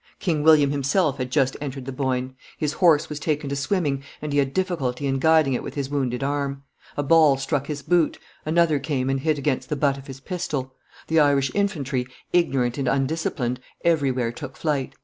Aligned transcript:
King 0.17 0.41
William 0.41 0.71
himself 0.71 1.19
had 1.19 1.29
just 1.29 1.55
entered 1.61 1.85
the 1.85 1.91
Boyne; 1.91 2.33
his 2.57 2.73
horse 2.73 3.05
had 3.05 3.21
taken 3.21 3.49
to 3.49 3.55
swimming, 3.55 4.01
and 4.19 4.33
he 4.33 4.39
had 4.39 4.51
difficulty 4.51 5.05
in 5.05 5.19
guiding 5.19 5.53
it 5.53 5.61
with 5.61 5.75
his 5.75 5.91
wounded 5.91 6.23
arm; 6.23 6.63
a 6.97 7.03
ball 7.03 7.37
struck 7.37 7.67
his 7.67 7.83
boot, 7.83 8.17
another 8.43 8.79
came 8.79 9.11
and 9.11 9.19
hit 9.19 9.37
against 9.37 9.69
the 9.69 9.75
butt 9.75 9.99
of 9.99 10.07
his 10.07 10.19
pistol; 10.19 10.73
the 11.05 11.19
Irish 11.19 11.51
infantry, 11.53 12.07
ignorant 12.33 12.79
and 12.79 12.87
undisciplined, 12.87 13.59
everywhere 13.85 14.31
took 14.31 14.57
flight. 14.57 14.95